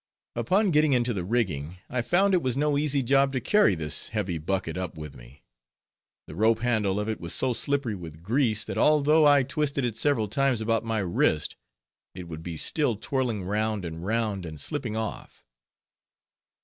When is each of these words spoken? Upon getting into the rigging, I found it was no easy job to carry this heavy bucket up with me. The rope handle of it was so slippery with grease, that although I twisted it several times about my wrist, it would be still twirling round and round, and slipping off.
Upon 0.35 0.71
getting 0.71 0.93
into 0.93 1.13
the 1.13 1.23
rigging, 1.23 1.77
I 1.87 2.01
found 2.01 2.33
it 2.33 2.41
was 2.41 2.57
no 2.57 2.75
easy 2.75 3.03
job 3.03 3.31
to 3.33 3.39
carry 3.39 3.75
this 3.75 4.07
heavy 4.07 4.39
bucket 4.39 4.75
up 4.75 4.97
with 4.97 5.15
me. 5.15 5.43
The 6.25 6.33
rope 6.33 6.61
handle 6.61 6.99
of 6.99 7.07
it 7.07 7.19
was 7.21 7.35
so 7.35 7.53
slippery 7.53 7.93
with 7.93 8.23
grease, 8.23 8.63
that 8.63 8.79
although 8.79 9.27
I 9.27 9.43
twisted 9.43 9.85
it 9.85 9.95
several 9.97 10.27
times 10.27 10.59
about 10.59 10.83
my 10.83 10.97
wrist, 11.01 11.55
it 12.15 12.27
would 12.27 12.41
be 12.41 12.57
still 12.57 12.95
twirling 12.95 13.43
round 13.43 13.85
and 13.85 14.03
round, 14.03 14.43
and 14.43 14.59
slipping 14.59 14.97
off. 14.97 15.43